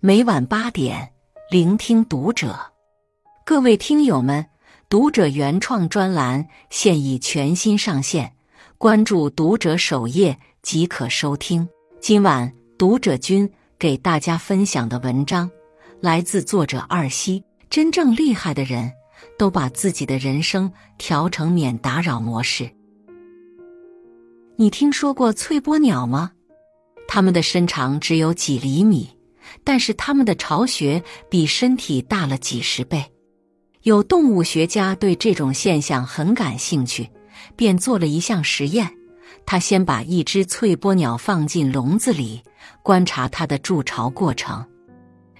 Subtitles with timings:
[0.00, 1.12] 每晚八点，
[1.50, 2.56] 聆听读者。
[3.44, 4.46] 各位听友们，
[4.88, 8.32] 读者原创专栏现已全新上线，
[8.78, 11.68] 关注读者首页即可收听。
[12.00, 15.50] 今晚读者君给大家分享的文章
[16.00, 17.42] 来自作者二西。
[17.68, 18.92] 真正厉害的人
[19.36, 22.70] 都把自己的人生调成免打扰模式。
[24.54, 26.30] 你听说过翠波鸟吗？
[27.08, 29.10] 它们的身长只有几厘米。
[29.64, 33.04] 但是它们的巢穴比身体大了几十倍，
[33.82, 37.08] 有动物学家对这种现象很感兴趣，
[37.56, 38.90] 便做了一项实验。
[39.46, 42.42] 他先把一只翠波鸟放进笼子里，
[42.82, 44.64] 观察它的筑巢过程。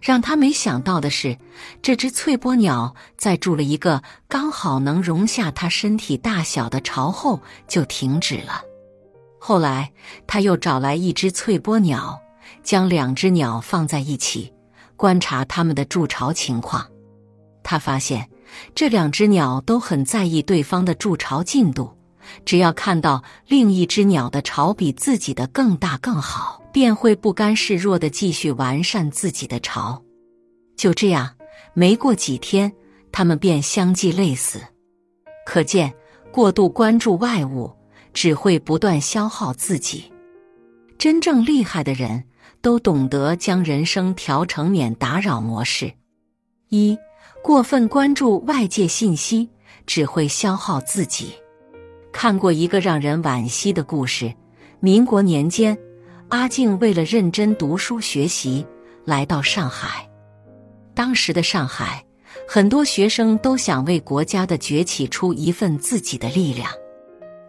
[0.00, 1.36] 让他没想到的是，
[1.82, 8.62] 这只翠波鸟在筑了一个刚好能容下它身体大小的巢后就停止了。
[9.40, 9.90] 后来
[10.26, 12.20] 他又找来一只翠波鸟。
[12.62, 14.52] 将两只鸟放在一起，
[14.96, 16.86] 观察它们的筑巢情况。
[17.62, 18.28] 他发现
[18.74, 21.90] 这两只鸟都很在意对方的筑巢进度，
[22.44, 30.00] 只要看到另一只鸟的巢比自己的更大更好，便会不甘示弱地继续完善自己的巢。
[30.76, 31.34] 就这样，
[31.74, 32.72] 没过几天，
[33.10, 34.60] 它们便相继累死。
[35.44, 35.92] 可见，
[36.30, 37.72] 过度关注外物
[38.14, 40.12] 只会不断消耗自己。
[40.98, 42.22] 真正厉害的人。
[42.60, 45.92] 都懂得将人生调成免打扰模式。
[46.68, 46.98] 一
[47.42, 49.48] 过分关注外界信息，
[49.86, 51.32] 只会消耗自己。
[52.12, 54.34] 看过一个让人惋惜的故事：
[54.80, 55.76] 民国年间，
[56.28, 58.66] 阿静为了认真读书学习，
[59.04, 60.08] 来到上海。
[60.94, 62.04] 当时的上海，
[62.48, 66.70] 很多学生都想为国家的崛起出一份自己的力量，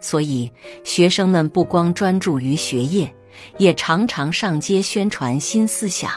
[0.00, 0.50] 所以
[0.82, 3.14] 学生们不光专注于学业。
[3.58, 6.12] 也常常上街宣传新思想。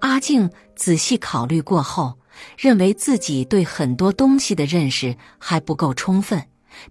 [0.00, 2.18] 阿静仔细考虑过后，
[2.56, 6.40] 认为自己对很多东西的认识还不够充分，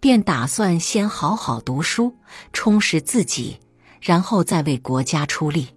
[0.00, 2.16] 便打算先好好读书，
[2.52, 3.58] 充实自己，
[4.00, 5.68] 然后再为国家出力。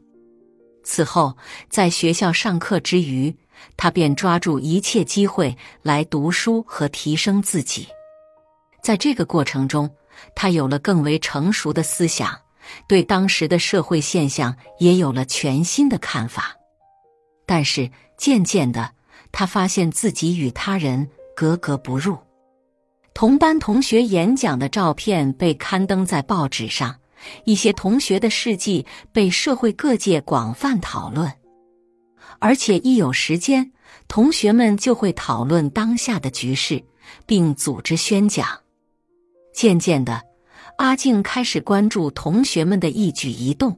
[0.83, 1.35] 此后，
[1.69, 3.35] 在学校上课之余，
[3.75, 7.87] 他便抓住一切机会来读书和提升自己。
[8.81, 9.89] 在这个过程中，
[10.33, 12.33] 他有了更为成熟的思想。
[12.87, 16.55] 对当时的社会现象也有了全新的看法，
[17.45, 18.91] 但是渐渐的，
[19.31, 22.17] 他发现自己与他人格格不入。
[23.13, 26.99] 同班同学演讲的照片被刊登在报纸上，
[27.45, 31.33] 一些同学的事迹被社会各界广泛讨论，
[32.39, 33.71] 而且一有时间，
[34.07, 36.83] 同学们就会讨论当下的局势，
[37.25, 38.47] 并组织宣讲。
[39.51, 40.26] 渐渐的。
[40.77, 43.75] 阿静开始关注同学们的一举一动，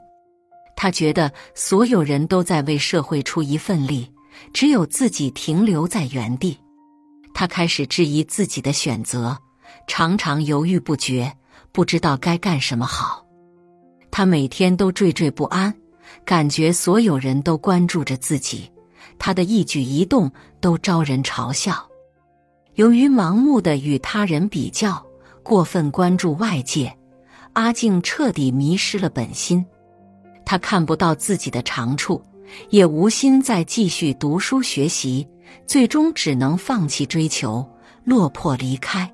[0.76, 4.12] 他觉得所有人都在为社会出一份力，
[4.54, 6.58] 只有自己停留在原地。
[7.34, 9.38] 他开始质疑自己的选择，
[9.88, 11.32] 常常犹豫不决，
[11.72, 13.26] 不知道该干什么好。
[14.12, 15.74] 他每天都惴惴不安，
[16.26, 18.70] 感觉所有人都关注着自己，
[19.18, 20.30] 他的一举一动
[20.60, 21.88] 都招人嘲笑。
[22.76, 25.02] 由于盲目的与他人比较。
[25.50, 26.96] 过分关注外界，
[27.54, 29.66] 阿静彻底迷失了本心。
[30.46, 32.24] 他看不到自己的长处，
[32.70, 35.28] 也无心再继续读书学习，
[35.66, 37.68] 最终只能放弃追求，
[38.04, 39.12] 落魄离开。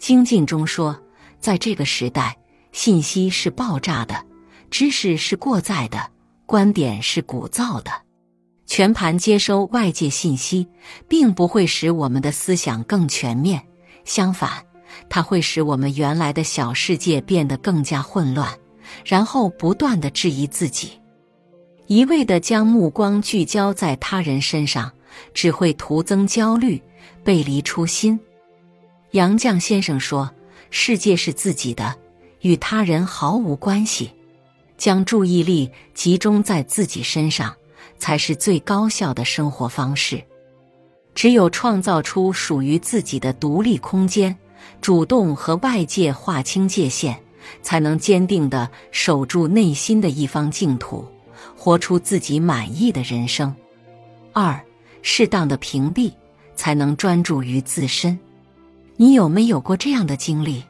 [0.00, 1.00] 精进中说，
[1.38, 2.36] 在这个时代，
[2.72, 4.20] 信息是爆炸的，
[4.68, 6.10] 知识是过载的，
[6.44, 7.92] 观点是鼓噪的。
[8.66, 10.66] 全盘接收外界信息，
[11.06, 13.62] 并不会使我们的思想更全面，
[14.04, 14.65] 相反。
[15.08, 18.48] 它会使我们原来的小世界变得更加混乱，
[19.04, 20.92] 然后不断的质疑自己，
[21.86, 24.92] 一味的将目光聚焦在他人身上，
[25.32, 26.82] 只会徒增焦虑，
[27.22, 28.18] 背离初心。
[29.12, 30.30] 杨绛先生说
[30.70, 31.94] ：“世界是自己的，
[32.40, 34.10] 与他人毫无关系。
[34.76, 37.54] 将注意力集中在自己身上，
[37.98, 40.22] 才是最高效的生活方式。
[41.14, 44.36] 只有创造出属于自己的独立空间。”
[44.80, 47.16] 主动和外界划清界限，
[47.62, 51.04] 才能坚定的守住内心的一方净土，
[51.56, 53.54] 活出自己满意的人生。
[54.32, 54.60] 二，
[55.02, 56.12] 适当的屏蔽，
[56.54, 58.18] 才能专注于自身。
[58.96, 60.62] 你有没有过这样的经历？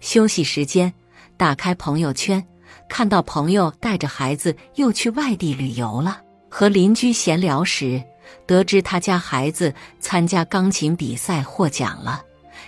[0.00, 0.92] 休息时间，
[1.36, 2.44] 打开朋友圈，
[2.88, 6.16] 看到朋友带着孩子又去外地旅游了；
[6.48, 8.02] 和邻居闲聊时，
[8.46, 12.22] 得知他家孩子参加钢琴比赛获奖了。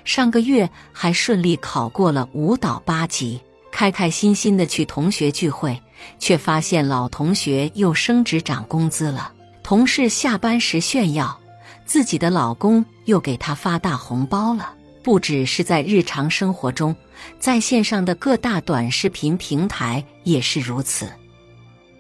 [0.05, 3.41] 上个月还顺利考过了舞蹈八级，
[3.73, 5.81] 开开心心的去同学聚会，
[6.19, 11.41] 却发现老同学又升职涨工资了，同事下班时炫耀
[11.87, 14.75] 自己的老公又给她发大红包了。
[15.03, 16.97] 不只是在日常生活中，
[17.39, 21.06] 在线上的各大短视频平台也是如此。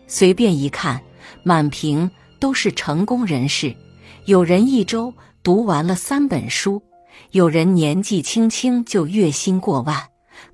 [0.06, 1.02] 随便一看，
[1.42, 3.76] 满屏都是成功人士，
[4.24, 5.12] 有人一周
[5.42, 6.82] 读完了三本书，
[7.30, 10.00] 有人年纪轻轻就月薪过万，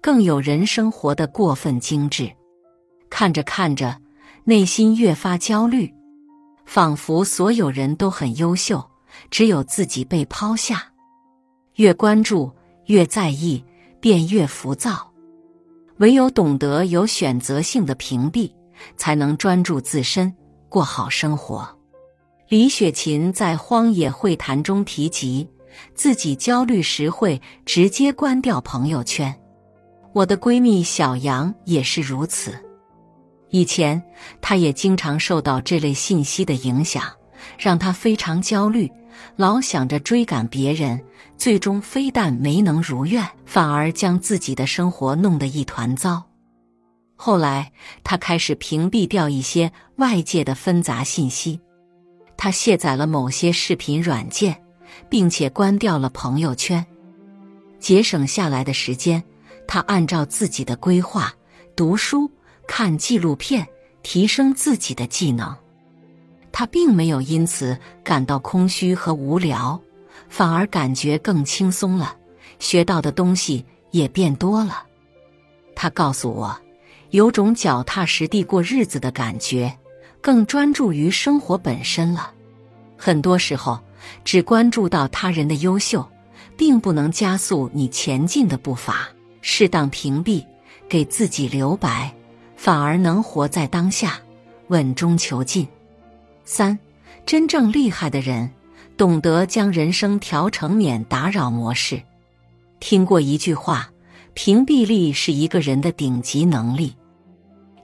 [0.00, 2.30] 更有人生活得过分精致。
[3.08, 3.96] 看着看着，
[4.44, 5.92] 内心越发焦虑，
[6.64, 8.82] 仿佛所有人都很优秀，
[9.30, 10.84] 只有自己被抛下。
[11.76, 12.50] 越关注，
[12.86, 13.62] 越在意，
[14.00, 15.10] 便越浮躁。
[15.98, 18.50] 唯有懂得有选择性的屏蔽，
[18.96, 20.34] 才能专注自身，
[20.68, 21.68] 过好生活。
[22.48, 25.46] 李雪琴在《荒野会谈》中提及，
[25.94, 29.34] 自己焦虑时会直接关掉朋友圈。
[30.12, 32.52] 我的闺蜜小杨也是如此。
[33.50, 34.02] 以前，
[34.40, 37.04] 她也经常受到这类信息的影响，
[37.58, 38.90] 让她非常焦虑。
[39.36, 41.00] 老想着追赶别人，
[41.36, 46.24] 最终非但没能如愿，反而将自己的生活弄得一团糟。
[47.16, 47.70] 后来，
[48.02, 51.60] 他开始屏蔽掉一些外界的纷杂信息，
[52.36, 54.56] 他卸载了某些视频软件，
[55.08, 56.84] 并且关掉了朋友圈。
[57.78, 59.22] 节省下来的时间，
[59.66, 61.32] 他按照自己的规划
[61.74, 62.30] 读书、
[62.66, 63.66] 看纪录片，
[64.02, 65.56] 提升自己的技能。
[66.52, 69.80] 他并没有因此感到空虚和无聊，
[70.28, 72.16] 反而感觉更轻松了，
[72.58, 74.84] 学到的东西也变多了。
[75.74, 76.54] 他告诉我，
[77.10, 79.74] 有种脚踏实地过日子的感觉，
[80.20, 82.32] 更专注于生活本身了。
[82.98, 83.80] 很多时候，
[84.24, 86.06] 只关注到他人的优秀，
[86.56, 89.08] 并不能加速你前进的步伐。
[89.42, 90.44] 适当屏蔽，
[90.88, 92.14] 给自己留白，
[92.56, 94.20] 反而能活在当下，
[94.68, 95.66] 稳中求进。
[96.44, 96.78] 三，
[97.24, 98.50] 真正厉害的人
[98.96, 102.02] 懂得将人生调成免打扰模式。
[102.80, 103.90] 听过一句话：
[104.34, 106.94] 屏蔽力是一个人的顶级能力。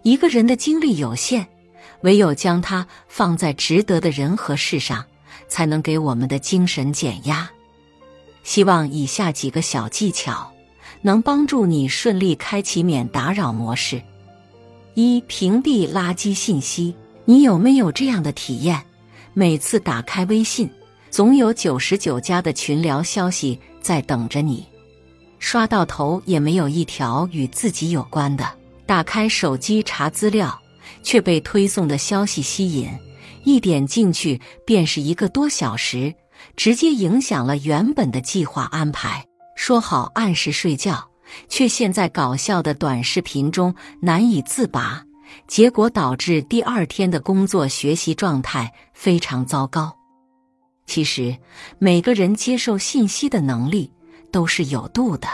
[0.02, 1.46] 一个人的精力有限，
[2.02, 5.04] 唯有将它放在值得的人和事上，
[5.48, 7.50] 才能给我们的精神减压。
[8.42, 10.52] 希望以下几个小技巧
[11.02, 14.00] 能帮助你顺利开启免打扰模式：
[14.94, 16.94] 一、屏蔽垃圾信息。
[17.28, 18.80] 你有没有这样的体验？
[19.34, 20.70] 每次打开微信，
[21.10, 24.64] 总有九十九加的群聊消息在等着你，
[25.40, 28.48] 刷到头也没有一条与自己有关的。
[28.86, 30.56] 打开手机查资料，
[31.02, 32.88] 却被推送的消息吸引，
[33.46, 36.12] 一点进去便是一个多小时，
[36.56, 39.24] 直接影响了原本的计划安排。
[39.54, 41.08] 说好按时睡觉，
[41.48, 43.72] 却陷在搞笑的短视频中
[44.02, 45.00] 难以自拔。
[45.46, 49.96] 结果导致第二天的工作学习状态非常糟糕。
[50.86, 51.36] 其实，
[51.78, 53.88] 每个人接受信息的能力
[54.32, 55.28] 都是有度的，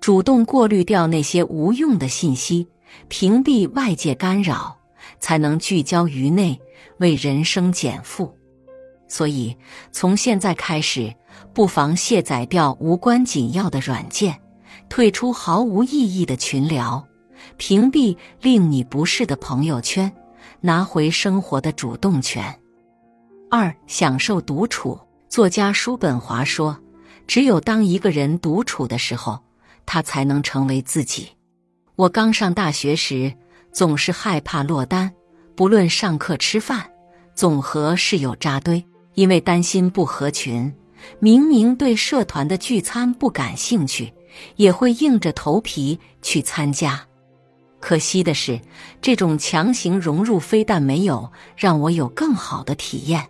[0.00, 2.68] 主动过滤掉那些无用的信息，
[3.08, 4.77] 屏蔽外界干扰，
[5.20, 6.60] 才能聚焦于内，
[6.98, 8.34] 为人生减负。
[9.08, 9.56] 所以，
[9.90, 11.14] 从现在开始，
[11.54, 14.38] 不妨卸载掉无关紧要的软件，
[14.88, 17.06] 退出毫无意义的群聊。
[17.56, 20.12] 屏蔽令你不适的朋友圈，
[20.60, 22.54] 拿回生活的主动权。
[23.50, 24.98] 二、享受独处。
[25.28, 26.78] 作家叔本华说
[27.28, 29.38] ：“只有当一个人独处的时候，
[29.86, 31.28] 他才能成为自己。”
[31.96, 33.32] 我刚上大学时，
[33.72, 35.12] 总是害怕落单，
[35.58, 36.88] 不论上课、吃饭，
[37.34, 38.84] 总和室友扎堆，
[39.14, 40.72] 因为担心不合群。
[41.18, 44.12] 明明对社团的聚餐不感兴趣，
[44.54, 47.04] 也会硬着头皮去参加。
[47.80, 48.60] 可惜的是，
[49.02, 53.26] 这种强行融入非但没有让我有更好的体验，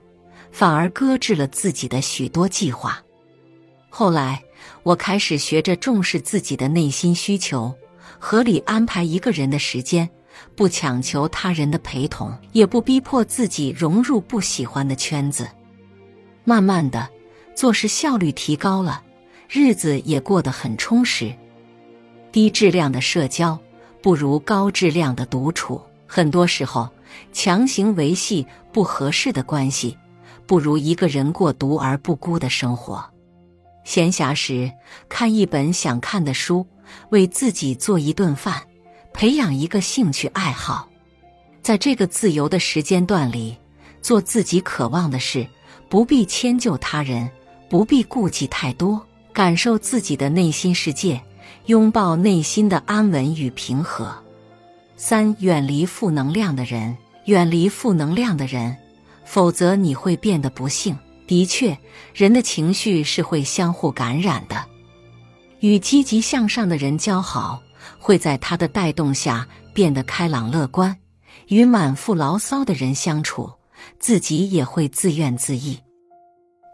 [0.52, 3.02] 反而搁置了自己的许多计划。
[3.88, 4.42] 后来，
[4.82, 7.74] 我开始学着重视自己的内心需求，
[8.18, 10.06] 合理安排一个人的时间，
[10.54, 15.48] 不强求他人的陪同，也不逼迫自己融入不喜欢的圈子。
[16.44, 17.08] 慢慢的，
[17.54, 19.02] 做事效率提高了，
[19.48, 21.34] 日子也过得很充实。
[22.32, 23.58] 低质量的社交。
[24.00, 25.82] 不如高质量的独处。
[26.06, 26.88] 很多时候，
[27.32, 29.98] 强行维系不合适的关系，
[30.46, 33.04] 不如一个人过独而不孤的生活。
[33.84, 34.72] 闲暇时
[35.08, 36.64] 看一本想看的书，
[37.10, 38.62] 为自己做一顿饭，
[39.12, 40.88] 培养一个兴趣爱好。
[41.62, 43.56] 在这个自由的时间段里，
[44.00, 45.46] 做自己渴望的事，
[45.88, 47.30] 不必迁就他人，
[47.68, 51.20] 不必顾忌太多，感受自己的内心世界。
[51.66, 54.14] 拥抱内心的安稳与平和。
[54.96, 56.96] 三、远离负能量的人，
[57.26, 58.74] 远离负能量的人，
[59.26, 60.96] 否则你会变得不幸。
[61.26, 61.78] 的确，
[62.14, 64.64] 人的情绪是会相互感染的。
[65.60, 67.62] 与积极向上的人交好，
[67.98, 70.92] 会在他的带动下变得开朗乐观；
[71.46, 73.50] 与满腹牢骚的人相处，
[73.98, 75.78] 自己也会自怨自艾。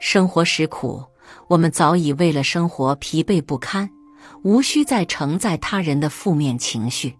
[0.00, 1.04] 生活实苦，
[1.48, 3.88] 我们早已为了生活疲惫不堪，
[4.42, 7.16] 无需再承载他人的负面情绪。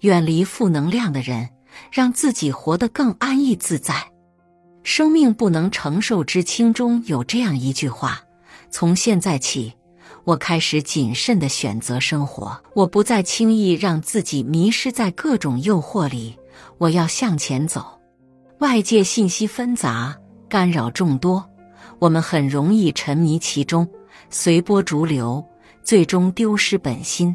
[0.00, 1.48] 远离负能量的人，
[1.92, 3.94] 让自己活得更安逸自在。
[4.82, 8.22] 生命不能承受之轻中有这样一句话：
[8.70, 9.74] 从现在起，
[10.30, 16.36] 我开始谨慎的选择生活，我不再轻易让自己迷失在各种诱惑里。
[16.78, 17.98] 我要向前走。
[18.60, 20.16] 外界信息纷杂，
[20.48, 21.44] 干扰众多。
[21.98, 23.88] 我们很容易沉迷其中，
[24.30, 25.44] 随波逐流，
[25.82, 27.34] 最终丢失本心。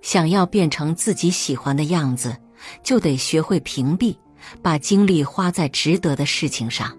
[0.00, 2.34] 想要变成自己喜欢的样子，
[2.82, 4.16] 就得学会屏蔽，
[4.62, 6.96] 把精力花在值得的事情上。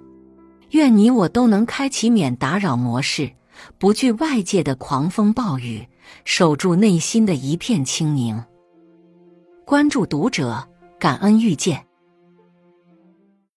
[0.70, 3.32] 愿你我都能开启免打扰模式，
[3.78, 5.88] 不惧外界的狂风暴雨，
[6.26, 8.44] 守住内心的一片清明。
[9.66, 10.68] 关注读者，
[11.00, 11.91] 感恩遇见。